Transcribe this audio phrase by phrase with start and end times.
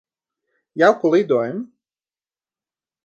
[0.81, 1.61] Jauku lidojumu.